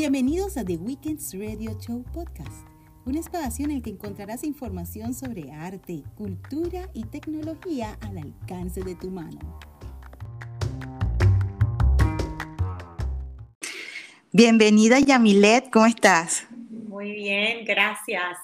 [0.00, 2.68] Bienvenidos a The Weekends Radio Show Podcast,
[3.04, 8.94] un espacio en el que encontrarás información sobre arte, cultura y tecnología al alcance de
[8.94, 9.40] tu mano.
[14.30, 16.46] Bienvenida Yamilet, ¿cómo estás?
[16.70, 18.38] Muy bien, gracias.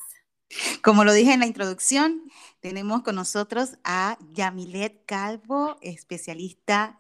[0.83, 2.23] Como lo dije en la introducción,
[2.59, 6.99] tenemos con nosotros a Yamilet Calvo, especialista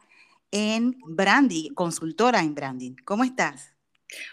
[0.52, 2.94] en branding, consultora en branding.
[3.04, 3.73] ¿Cómo estás?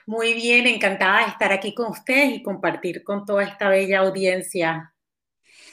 [0.06, 4.94] Muy bien, encantada de estar aquí con ustedes y compartir con toda esta bella audiencia.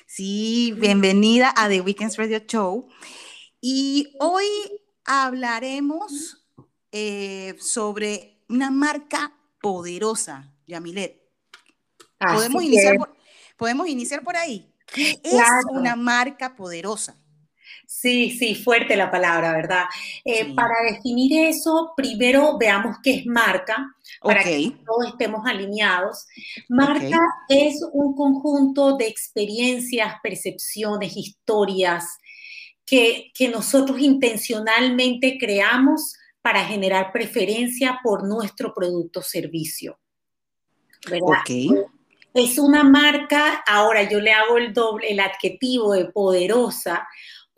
[0.06, 2.88] Sí, bienvenida a The Weekends Radio Show.
[3.60, 4.46] Y hoy
[5.04, 6.46] hablaremos
[6.92, 11.20] eh, sobre una marca poderosa, Yamilet.
[12.18, 13.16] ¿Podemos iniciar, por,
[13.56, 14.72] ¿Podemos iniciar por ahí?
[14.86, 17.16] ¿Qué es una marca poderosa?
[17.90, 19.84] Sí, sí, fuerte la palabra, ¿verdad?
[20.22, 26.26] Eh, para definir eso, primero veamos qué es marca, para que todos estemos alineados.
[26.68, 32.18] Marca es un conjunto de experiencias, percepciones, historias
[32.84, 39.98] que, nosotros intencionalmente creamos para generar preferencia por nuestro producto o servicio.
[41.10, 41.42] ¿verdad?
[42.34, 47.08] Es una marca, ahora yo le hago el doble, el adjetivo de poderosa,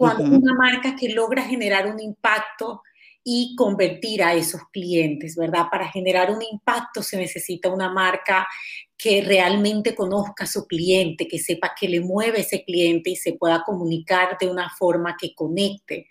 [0.00, 2.80] cuando una marca que logra generar un impacto
[3.22, 5.66] y convertir a esos clientes, ¿verdad?
[5.70, 8.48] Para generar un impacto se necesita una marca
[8.96, 13.34] que realmente conozca a su cliente, que sepa que le mueve ese cliente y se
[13.34, 16.06] pueda comunicar de una forma que conecte.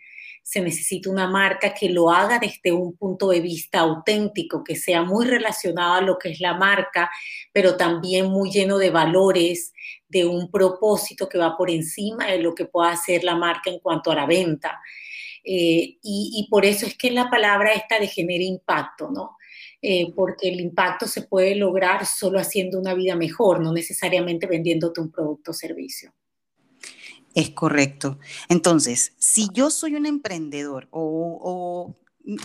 [0.49, 5.03] Se necesita una marca que lo haga desde un punto de vista auténtico, que sea
[5.03, 7.11] muy relacionado a lo que es la marca,
[7.53, 9.73] pero también muy lleno de valores,
[10.07, 13.77] de un propósito que va por encima de lo que pueda hacer la marca en
[13.77, 14.79] cuanto a la venta.
[15.43, 19.37] Eh, y, por eso es que la palabra esta de genera impacto, ¿no?
[19.83, 24.99] Eh, porque el impacto se puede lograr solo haciendo una vida mejor, no necesariamente vendiéndote
[24.99, 26.11] un producto o servicio.
[27.35, 28.19] Es correcto.
[28.47, 31.95] Entonces, si yo soy un emprendedor o,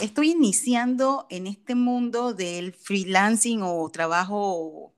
[0.00, 4.94] estoy iniciando en este mundo del freelancing o trabajo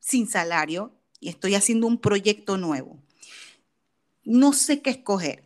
[0.00, 3.02] sin salario, y estoy haciendo un proyecto nuevo.
[4.24, 5.44] No sé qué escoger,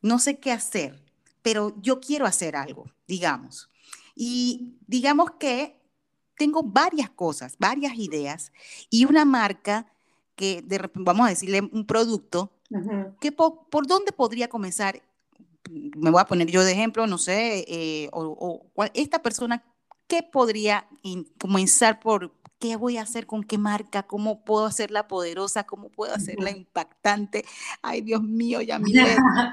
[0.00, 1.00] no sé qué hacer,
[1.42, 3.70] pero yo quiero hacer algo, digamos.
[4.14, 5.80] Y digamos que
[6.36, 8.52] tengo varias cosas, varias ideas
[8.90, 9.86] y una marca
[10.34, 12.52] que de vamos a decirle un producto,
[13.20, 15.02] que por, dónde podría comenzar?
[15.70, 18.62] Me voy a poner yo de ejemplo, no sé, eh, o,
[18.94, 19.64] esta persona,
[20.06, 20.86] ¿qué podría
[21.38, 24.04] comenzar por, ¿Qué voy a hacer con qué marca?
[24.04, 25.64] ¿Cómo puedo hacerla poderosa?
[25.64, 27.44] ¿Cómo puedo hacerla impactante?
[27.82, 28.78] Ay, Dios mío, ya.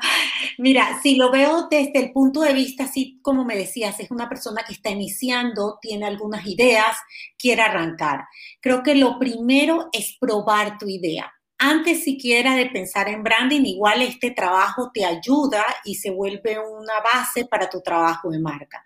[0.60, 4.30] Mira, si lo veo desde el punto de vista, así como me decías, es una
[4.30, 6.98] persona que está iniciando, tiene algunas ideas,
[7.36, 8.26] quiere arrancar.
[8.62, 14.02] Creo que lo primero es probar tu idea antes siquiera de pensar en branding, igual
[14.02, 18.84] este trabajo te ayuda y se vuelve una base para tu trabajo de marca.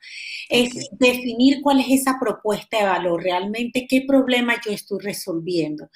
[0.50, 5.90] Es definir cuál es esa propuesta de valor, realmente qué problema yo estoy resolviendo.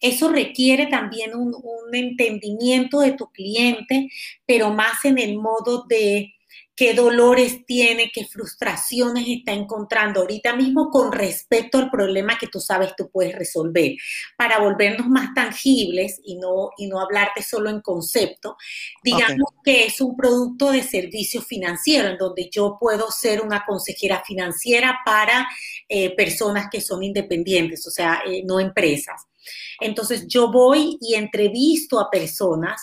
[0.00, 4.08] Eso requiere también un, un entendimiento de tu cliente,
[4.46, 6.32] pero más en el modo de
[6.80, 12.58] qué dolores tiene, qué frustraciones está encontrando ahorita mismo con respecto al problema que tú
[12.58, 13.96] sabes tú puedes resolver.
[14.38, 18.56] Para volvernos más tangibles y no, y no hablarte solo en concepto,
[19.04, 24.22] digamos que es un producto de servicio financiero en donde yo puedo ser una consejera
[24.26, 25.46] financiera para
[25.86, 29.26] eh, personas que son independientes, o sea, eh, no empresas.
[29.80, 32.80] Entonces yo voy y entrevisto a personas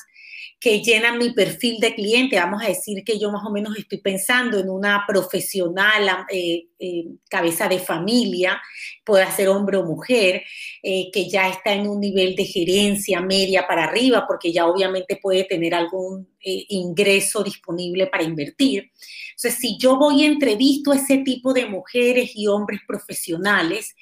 [0.60, 2.38] que llenan mi perfil de cliente.
[2.38, 7.06] Vamos a decir que yo más o menos estoy pensando en una profesional, eh, eh,
[7.30, 8.60] cabeza de familia,
[9.06, 10.44] puede ser hombre o mujer,
[10.82, 15.20] eh, que ya está en un nivel de gerencia media para arriba, porque ya obviamente
[15.22, 18.92] puede tener algún ingreso disponible para invertir.
[19.32, 23.96] Entonces, si yo voy y entrevisto a ese tipo de mujeres y hombres profesionales,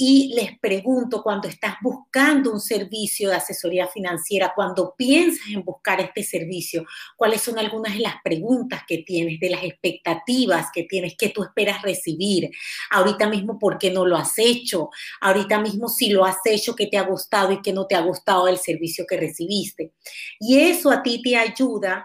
[0.00, 6.00] y les pregunto cuando estás buscando un servicio de asesoría financiera, cuando piensas en buscar
[6.00, 6.86] este servicio,
[7.16, 11.42] cuáles son algunas de las preguntas que tienes, de las expectativas que tienes, que tú
[11.42, 12.48] esperas recibir.
[12.90, 14.88] Ahorita mismo, ¿por qué no lo has hecho?
[15.20, 18.00] Ahorita mismo, si lo has hecho, ¿qué te ha gustado y qué no te ha
[18.00, 19.94] gustado del servicio que recibiste?
[20.38, 22.04] Y eso a ti te ayuda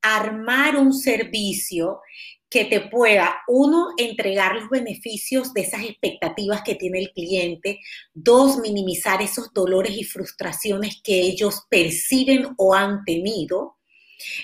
[0.00, 2.00] a armar un servicio
[2.54, 7.80] que te pueda, uno, entregar los beneficios de esas expectativas que tiene el cliente,
[8.14, 13.74] dos, minimizar esos dolores y frustraciones que ellos perciben o han tenido,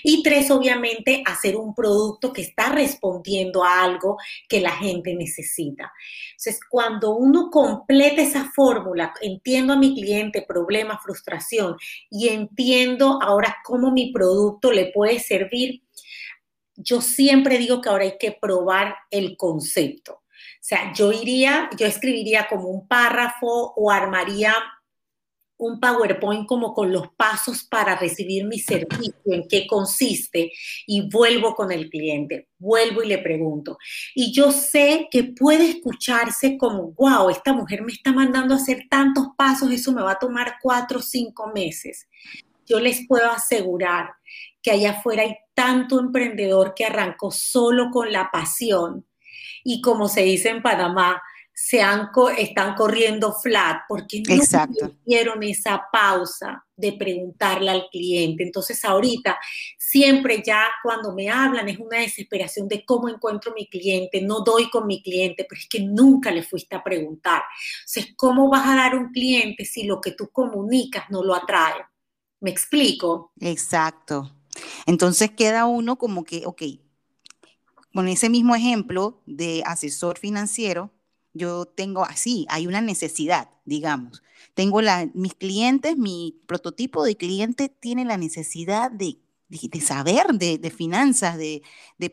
[0.03, 4.17] Y tres, obviamente, hacer un producto que está respondiendo a algo
[4.49, 5.91] que la gente necesita.
[6.31, 11.77] Entonces, cuando uno completa esa fórmula, entiendo a mi cliente, problema, frustración,
[12.09, 15.81] y entiendo ahora cómo mi producto le puede servir,
[16.83, 20.13] yo siempre digo que ahora hay que probar el concepto.
[20.13, 24.53] O sea, yo iría, yo escribiría como un párrafo o armaría
[25.61, 30.51] un PowerPoint como con los pasos para recibir mi servicio, en qué consiste,
[30.87, 33.77] y vuelvo con el cliente, vuelvo y le pregunto.
[34.15, 38.87] Y yo sé que puede escucharse como, wow, esta mujer me está mandando a hacer
[38.89, 42.07] tantos pasos, eso me va a tomar cuatro o cinco meses.
[42.65, 44.09] Yo les puedo asegurar
[44.63, 49.05] que allá afuera hay tanto emprendedor que arrancó solo con la pasión
[49.63, 51.21] y como se dice en Panamá,
[51.53, 58.41] se han, están corriendo flat porque no hicieron esa pausa de preguntarle al cliente.
[58.41, 59.37] Entonces ahorita
[59.77, 64.67] siempre ya cuando me hablan es una desesperación de cómo encuentro mi cliente, no doy
[64.71, 67.43] con mi cliente, pero es que nunca le fuiste a preguntar.
[67.81, 71.85] Entonces, ¿cómo vas a dar un cliente si lo que tú comunicas no lo atrae?
[72.39, 73.31] ¿Me explico?
[73.39, 74.40] Exacto.
[74.85, 76.63] Entonces queda uno como que, ok,
[77.93, 80.91] con ese mismo ejemplo de asesor financiero,
[81.33, 84.21] yo tengo así, hay una necesidad, digamos.
[84.53, 89.17] Tengo la, mis clientes, mi prototipo de cliente tiene la necesidad de,
[89.47, 91.61] de, saber de, finanzas, de,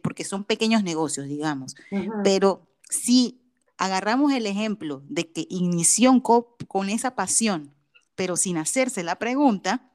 [0.03, 1.75] porque son pequeños negocios, digamos.
[2.23, 3.41] Pero si
[3.77, 7.75] agarramos el ejemplo de que inició con esa pasión,
[8.15, 9.91] pero sin hacerse la pregunta,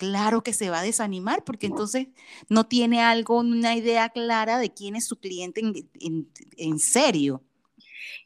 [0.00, 2.08] claro que se va a desanimar porque entonces
[2.48, 5.62] no tiene algo, una idea clara de quién es su cliente
[6.56, 7.42] en serio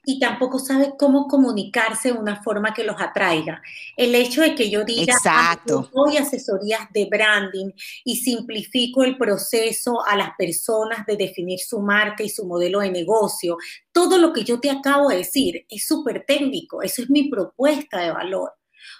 [0.07, 3.63] y tampoco sabe cómo comunicarse de una forma que los atraiga.
[3.97, 5.91] El hecho de que yo diga, ah, Exacto.
[5.93, 7.71] doy asesorías de branding
[8.05, 12.91] y simplifico el proceso a las personas de definir su marca y su modelo de
[12.91, 13.57] negocio,
[13.93, 18.01] todo lo que yo te acabo de decir es súper técnico, eso es mi propuesta
[18.01, 18.53] de valor.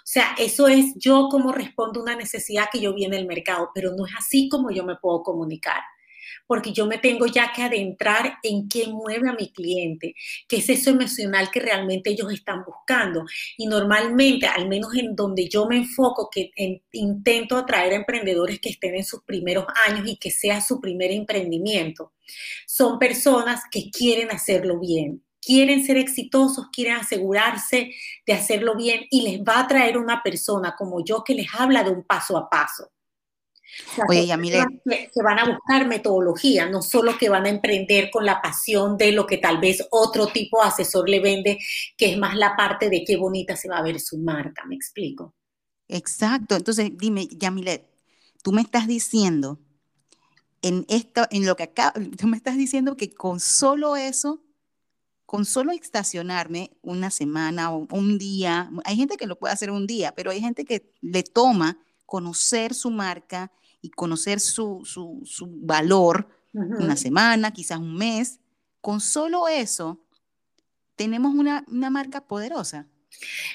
[0.05, 3.25] O sea, eso es yo como respondo a una necesidad que yo vi en el
[3.25, 5.81] mercado, pero no es así como yo me puedo comunicar
[6.47, 10.15] porque yo me tengo ya que adentrar en qué mueve a mi cliente,
[10.47, 13.25] qué es eso emocional que realmente ellos están buscando.
[13.57, 16.51] Y normalmente, al menos en donde yo me enfoco, que
[16.91, 21.11] intento atraer a emprendedores que estén en sus primeros años y que sea su primer
[21.11, 22.13] emprendimiento,
[22.67, 27.91] son personas que quieren hacerlo bien, quieren ser exitosos, quieren asegurarse
[28.25, 31.83] de hacerlo bien y les va a traer una persona como yo que les habla
[31.83, 32.91] de un paso a paso.
[34.07, 34.27] Oye,
[34.85, 39.11] Que, van a buscar metodología, no solo que van a emprender con la pasión de
[39.11, 41.59] lo que tal vez otro tipo de asesor le vende,
[41.97, 44.75] que es más la parte de qué bonita se va a ver su marca, ¿me
[44.75, 45.35] explico?
[45.87, 47.85] Exacto, entonces dime, Yamilet,
[48.41, 49.59] tú me estás diciendo,
[50.61, 54.41] en esto, en lo que acá, tú me estás diciendo que con solo eso,
[55.25, 59.87] con solo estacionarme una semana o un día, hay gente que lo puede hacer un
[59.87, 63.51] día, pero hay gente que le toma conocer su marca
[63.81, 64.83] y conocer su,
[65.61, 68.39] valor una semana, quizás un mes.
[68.81, 69.99] Con solo eso,
[70.95, 72.87] tenemos una, una marca poderosa.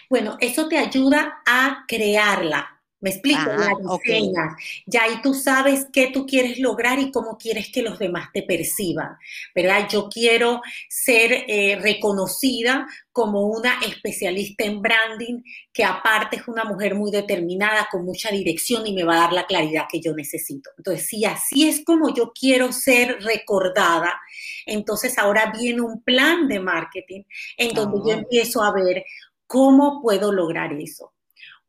[0.08, 4.54] Bueno, eso te ayuda a crearla, me explico, ah, la diseñas.
[4.86, 8.42] Ya ahí tú sabes qué tú quieres lograr y cómo quieres que los demás te
[8.42, 9.16] perciban,
[9.54, 9.88] ¿verdad?
[9.90, 16.94] Yo quiero ser eh, reconocida como una especialista en branding, que aparte es una mujer
[16.94, 20.70] muy determinada, con mucha dirección y me va a dar la claridad que yo necesito.
[20.76, 24.20] Entonces, si así es como yo quiero ser recordada,
[24.66, 27.22] entonces ahora viene un plan de marketing
[27.56, 28.18] en donde yo ah.
[28.20, 29.04] empiezo a ver
[29.46, 31.12] cómo puedo lograr eso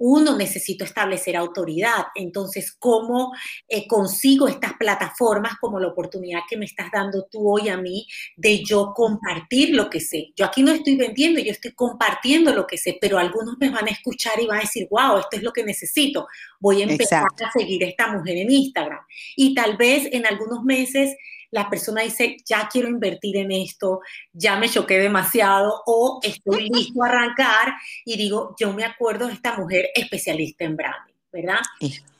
[0.03, 2.07] uno, necesito establecer autoridad.
[2.15, 3.33] Entonces, ¿cómo
[3.67, 8.07] eh, consigo estas plataformas como la oportunidad que me estás dando tú hoy a mí
[8.35, 10.33] de yo compartir lo que sé?
[10.35, 13.87] Yo aquí no estoy vendiendo, yo estoy compartiendo lo que sé, pero algunos me van
[13.87, 16.27] a escuchar y van a decir, wow, esto es lo que necesito.
[16.59, 19.01] Voy a empezar a seguir a esta mujer en Instagram.
[19.35, 21.15] Y tal vez en algunos meses
[21.51, 23.99] la persona dice, ya quiero invertir en esto,
[24.33, 27.73] ya me choqué demasiado o estoy listo a arrancar
[28.05, 31.11] y digo, yo me acuerdo de esta mujer especialista en branding.
[31.31, 31.59] ¿verdad?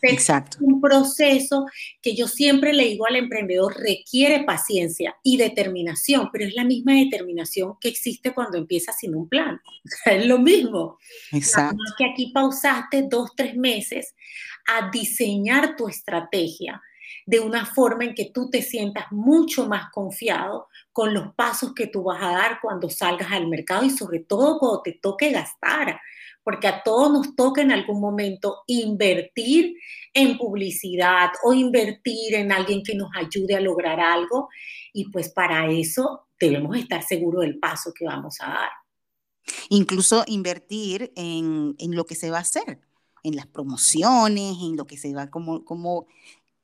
[0.02, 0.58] Exacto.
[0.58, 1.66] Es un proceso
[2.02, 6.94] que yo siempre le digo al emprendedor requiere paciencia y determinación, pero es la misma
[6.94, 9.60] determinación que existe cuando empiezas sin un plan.
[10.06, 10.98] es lo mismo.
[11.32, 11.78] Exacto.
[11.98, 14.16] que aquí pausaste dos, tres meses
[14.68, 16.82] a diseñar tu estrategia,
[17.32, 21.88] de una forma en que tú te sientas mucho más confiado con los pasos que
[21.88, 25.98] tú vas a dar cuando salgas al mercado y sobre todo cuando te toque gastar,
[26.44, 29.78] porque a todos nos toca en algún momento invertir
[30.14, 34.50] en publicidad o invertir en alguien que nos ayude a lograr algo
[34.92, 38.70] y pues para eso debemos estar seguros del paso que vamos a dar.
[39.70, 42.82] Incluso invertir en, lo que se va a hacer,
[43.24, 46.08] en las promociones, en lo que se va, como, como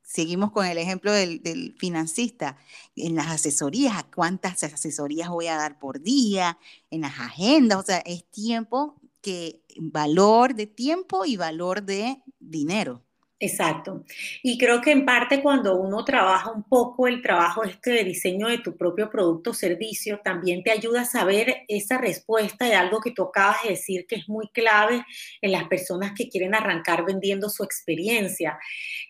[0.08, 2.56] seguimos con el ejemplo del, del, financista,
[2.96, 6.58] en las asesorías, cuántas asesorías voy a dar por día,
[6.90, 13.04] en las agendas, o sea, es tiempo que, valor de tiempo y valor de dinero.
[13.40, 14.04] Exacto.
[14.42, 18.48] Y creo que en parte cuando uno trabaja un poco el trabajo este de diseño
[18.48, 23.00] de tu propio producto o servicio, también te ayuda a saber esa respuesta de algo
[23.00, 25.04] que tú acabas de decir que es muy clave
[25.40, 28.58] en las personas que quieren arrancar vendiendo su experiencia.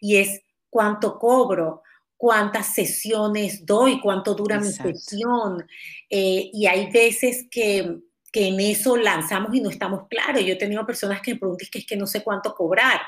[0.00, 1.82] Y es cuánto cobro,
[2.16, 5.66] cuántas sesiones doy, cuánto dura mi sesión.
[6.10, 7.98] Eh, y hay veces que,
[8.32, 10.44] que, en eso lanzamos y no estamos claros.
[10.44, 13.00] Yo he tenido personas que me preguntan que es que no sé cuánto cobrar.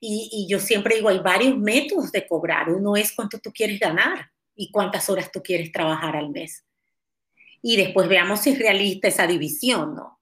[0.00, 2.68] Y, yo siempre digo, hay varios métodos de cobrar.
[2.70, 6.64] Uno es cuánto tú quieres ganar y cuántas horas tú quieres trabajar al mes.
[7.62, 10.20] Y después veamos si es realista esa división, ¿no?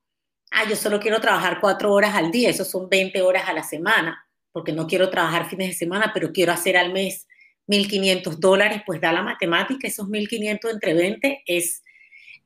[0.51, 3.63] Ah, yo solo quiero trabajar cuatro horas al día, eso son 20 horas a la
[3.63, 4.26] semana,
[4.57, 7.27] porque no quiero trabajar fines de semana, pero quiero hacer al mes
[7.67, 11.83] 1.500 dólares, pues da la matemática, esos 1.500 entre 20 es,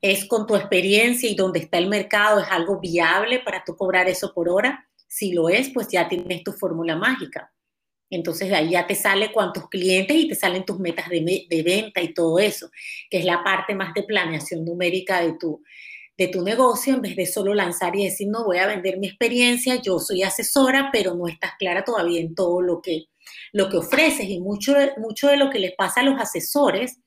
[0.02, 4.10] es con tu experiencia y donde está el mercado, es algo viable para tú cobrar
[4.10, 4.86] eso por hora.
[5.08, 7.50] Si lo es, pues ya tienes tu fórmula mágica.
[8.10, 11.62] Entonces de ahí ya te sale cuántos clientes y te salen tus metas de, de,
[11.62, 12.68] venta y todo eso,
[13.08, 15.62] que es la parte más de planeación numérica de tu,
[16.16, 19.08] de tu negocio, en vez de solo lanzar y decir, no voy a vender mi
[19.08, 23.06] experiencia, yo soy asesora, pero no estás clara todavía en todo lo que,
[23.52, 24.28] lo que ofreces.
[24.28, 26.98] Y mucho, mucho de lo que les pasa a los asesores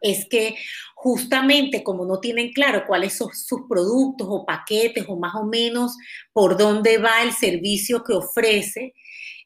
[0.00, 0.54] es que
[0.94, 5.96] justamente como no tienen claro cuáles son sus productos o paquetes o más o menos
[6.32, 8.94] por dónde va el servicio que ofrece,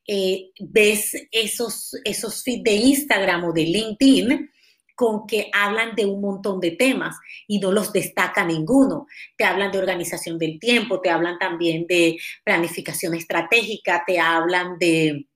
[0.07, 4.51] eh, ves esos, esos feeds de Instagram o de LinkedIn
[4.99, 7.15] con que hablan de un montón de temas
[7.47, 9.07] y no los destaca ninguno.
[9.37, 15.29] Te hablan de organización del tiempo, te hablan también de planificación estratégica, te hablan de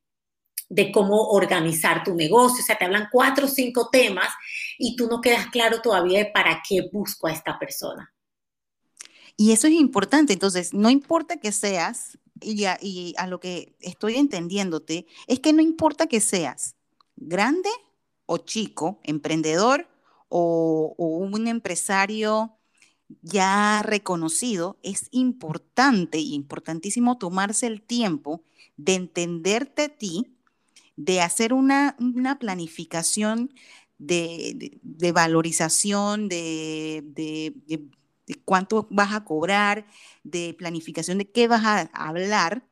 [0.69, 4.31] de cómo organizar tu negocio, o sea, te hablan cuatro o cinco temas
[4.78, 8.11] y tú no quedas claro todavía para qué busco a esta persona.
[9.37, 14.16] Y eso es importante, entonces, no importa que seas, y y a lo que estoy
[14.16, 16.75] entendiéndote, es que no importa que seas
[17.16, 17.69] grande
[18.32, 19.88] o chico, emprendedor
[20.28, 22.56] o, un empresario
[23.20, 28.42] ya reconocido, es importante y importantísimo tomarse el tiempo
[28.78, 30.34] de entenderte a ti
[30.96, 31.96] de hacer una,
[32.40, 33.52] planificación
[33.98, 34.80] de,
[35.12, 37.52] valorización, de,
[38.46, 39.86] cuánto vas a cobrar,
[40.24, 42.66] de planificación de qué vas a hablar,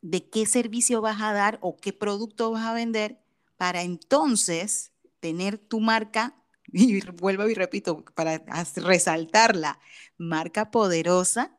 [0.00, 3.20] de qué servicio vas a dar o qué producto vas a vender,
[3.58, 6.34] para entonces tener tu marca,
[6.72, 8.42] y vuelvo y repito, para
[8.76, 9.78] resaltar la
[10.16, 11.58] marca poderosa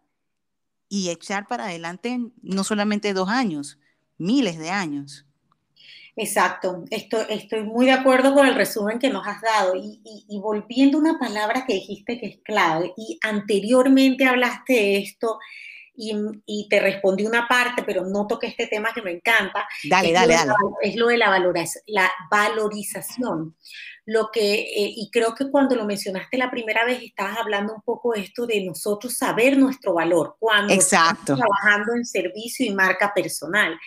[0.88, 3.78] y echar para adelante no solamente dos años,
[4.18, 5.26] miles de años.
[6.16, 10.02] Exacto, estoy, estoy muy de acuerdo con el resumen que nos has dado y,
[10.42, 15.40] volviendo a una palabra que dijiste que es clave y anteriormente hablaste de esto
[16.00, 19.68] y, te respondí una parte, pero no toqué este tema que me encanta.
[19.90, 20.54] Dale, dale, dale.
[20.82, 21.30] es lo de la,
[21.88, 23.56] la valorización.
[24.06, 27.82] Lo que, eh, y creo que cuando lo mencionaste la primera vez, estabas hablando un
[27.82, 33.14] poco de esto de nosotros saber nuestro valor cuando estamos trabajando en servicio y marca
[33.14, 33.78] personal.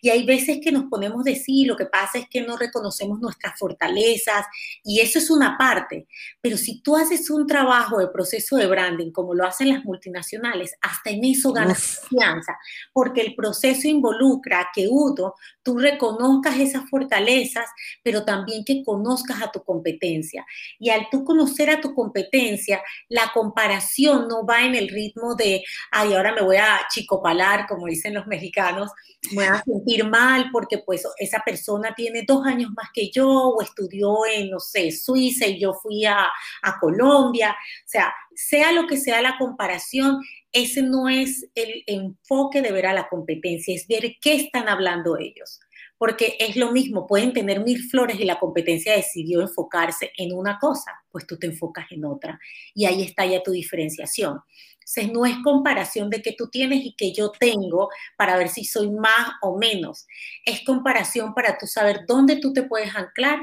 [0.00, 3.20] Y hay veces que nos ponemos de sí, lo que pasa es que no reconocemos
[3.20, 4.46] nuestras fortalezas
[4.84, 6.06] y eso es una parte.
[6.40, 10.74] Pero si tú haces un trabajo de proceso de branding como lo hacen las multinacionales,
[10.80, 12.58] hasta en eso ganas confianza,
[12.92, 17.66] porque el proceso involucra que uno, tú reconozcas esas fortalezas,
[18.02, 20.46] pero también que conozcas a tu competencia.
[20.78, 25.62] Y al tú conocer a tu competencia, la comparación no va en el ritmo de,
[25.90, 28.90] ay, ahora me voy a chicopalar, como dicen los mexicanos,
[29.30, 33.28] me voy a sentir mal porque pues esa persona tiene dos años más que yo
[33.28, 36.26] o estudió en, no sé, Suiza y yo fui a,
[36.62, 37.50] a Colombia.
[37.50, 40.20] O sea, sea lo que sea la comparación,
[40.52, 45.16] ese no es el enfoque de ver a la competencia, es ver qué están hablando
[45.18, 45.60] ellos.
[46.00, 50.58] Porque es lo mismo, pueden tener mil flores y la competencia decidió enfocarse en una
[50.58, 52.40] cosa, pues tú te enfocas en otra.
[52.74, 54.40] Y ahí está ya tu diferenciación.
[54.76, 58.64] Entonces, no es comparación de que tú tienes y que yo tengo para ver si
[58.64, 60.06] soy más o menos.
[60.46, 63.40] Es comparación para tú saber dónde tú te puedes anclar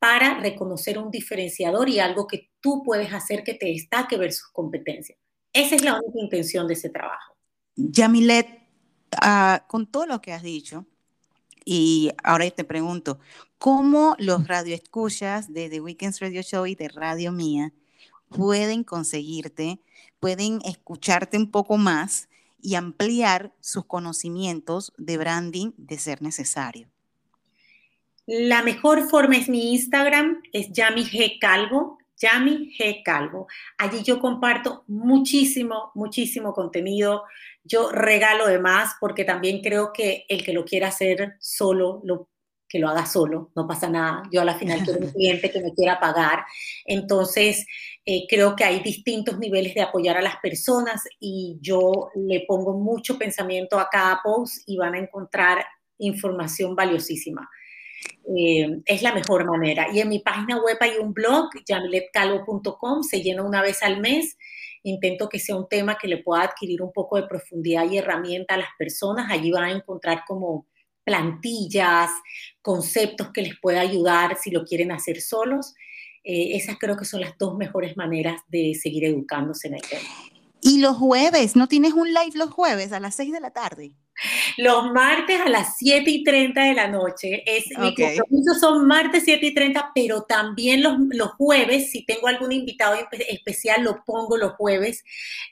[0.00, 5.14] para reconocer un diferenciador y algo que tú puedes hacer que te destaque versus competencia.
[5.52, 7.36] Esa es la única intención de ese trabajo.
[7.76, 8.48] Yamilet,
[9.20, 10.86] ah, con todo lo que has dicho,
[11.72, 13.20] y ahora te pregunto,
[13.56, 17.72] ¿cómo los radioescuchas de The Weekends Radio Show y de Radio Mía
[18.28, 19.78] pueden conseguirte,
[20.18, 22.28] pueden escucharte un poco más
[22.60, 26.88] y ampliar sus conocimientos de branding de ser necesario?
[28.26, 31.38] La mejor forma es mi Instagram, es Yami G.
[31.40, 33.02] Calvo, Yami G.
[33.04, 33.46] Calvo.
[33.78, 37.22] Allí yo comparto muchísimo, muchísimo contenido.
[37.64, 42.28] Yo regalo de más porque también creo que el que lo quiera hacer solo, lo,
[42.70, 44.22] que lo haga solo, no pasa nada.
[44.32, 46.44] Yo a la final quiero un cliente que me quiera pagar.
[46.86, 47.66] Entonces,
[48.06, 52.78] eh, creo que hay distintos niveles de apoyar a las personas y yo le pongo
[52.78, 55.64] mucho pensamiento a cada post y van a encontrar
[55.98, 57.48] información valiosísima.
[58.36, 59.88] Eh, es la mejor manera.
[59.92, 64.38] Y en mi página web hay un blog, jamiletcalvo.com, se llena una vez al mes.
[64.82, 68.54] Intento que sea un tema que le pueda adquirir un poco de profundidad y herramienta
[68.54, 69.30] a las personas.
[69.30, 70.66] Allí van a encontrar como
[71.04, 72.10] plantillas,
[72.62, 75.74] conceptos que les pueda ayudar si lo quieren hacer solos.
[76.22, 80.08] Eh, esas creo que son las dos mejores maneras de seguir educándose en el tema.
[80.62, 83.92] Y los jueves, ¿no tienes un live los jueves a las 6 de la tarde?
[84.60, 87.42] Los martes a las 7 y 30 de la noche.
[87.46, 92.28] Es, Mi compromiso son martes 7 y 30, pero también los, los, jueves, si tengo
[92.28, 92.96] algún invitado
[93.28, 95.04] especial, lo pongo los jueves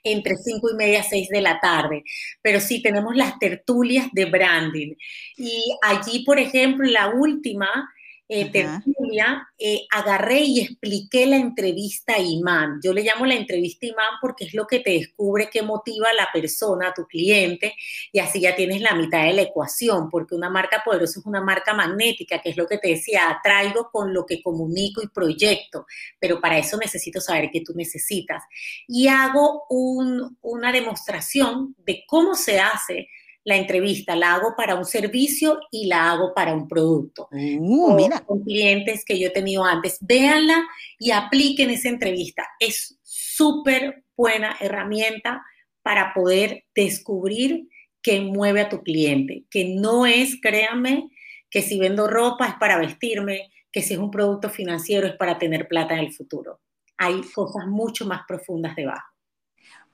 [0.02, 2.04] entre 5 y media, 6 de la tarde.
[2.42, 4.94] Pero sí, tenemos las tertulias de branding.
[5.36, 7.88] Y allí, por ejemplo, la última
[8.30, 12.78] eh, tertulia, eh, agarré y expliqué la entrevista imán.
[12.82, 16.14] Yo le llamo la entrevista imán porque es lo que te descubre qué motiva a
[16.14, 17.74] la persona, a tu cliente,
[18.12, 21.40] y así ya tienes la mitad de la ecuación, porque una marca poderosa es una
[21.40, 25.86] marca magnética, que es lo que te decía, atraigo con lo que comunico y proyecto,
[26.20, 28.44] pero para eso necesito saber qué tú necesitas.
[28.86, 33.08] Y hago una demostración de cómo se hace
[33.48, 37.28] la entrevista, la hago para un servicio y la hago para un producto.
[37.32, 38.20] Uh, mira.
[38.20, 39.96] Con clientes que yo he tenido antes.
[40.02, 40.66] Véanla
[40.98, 42.46] y apliquen esa entrevista.
[42.60, 45.42] Es súper buena herramienta
[45.82, 47.68] para poder descubrir
[48.02, 51.08] qué mueve a tu cliente, que no es, créanme,
[51.48, 55.38] que si vendo ropa es para vestirme, que si es un producto financiero es para
[55.38, 56.60] tener plata en el futuro.
[56.98, 59.08] Hay cosas mucho más profundas debajo.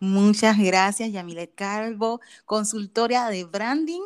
[0.04, 4.02] Muchas gracias, Yamilet Calvo, consultora de branding.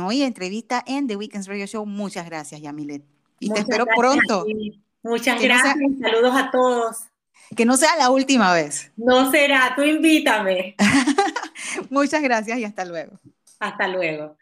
[0.00, 1.84] Hoy entrevista en The Weekends Radio Show.
[1.84, 3.02] Muchas gracias, Yamilet.
[3.40, 4.46] Y te espero pronto.
[5.02, 5.74] Muchas gracias.
[6.00, 6.96] Saludos a todos.
[7.56, 8.92] Que no sea la última vez.
[8.96, 10.76] No será, tú invítame.
[11.90, 13.18] Muchas gracias y hasta luego.
[13.58, 14.36] Hasta luego.